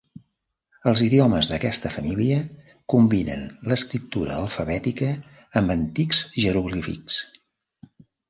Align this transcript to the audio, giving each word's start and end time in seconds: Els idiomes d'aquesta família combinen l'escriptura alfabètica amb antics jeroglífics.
Els 0.91 1.01
idiomes 1.07 1.49
d'aquesta 1.51 1.89
família 1.95 2.37
combinen 2.93 3.43
l'escriptura 3.71 4.39
alfabètica 4.45 5.11
amb 5.61 5.75
antics 5.77 6.23
jeroglífics. 6.47 7.21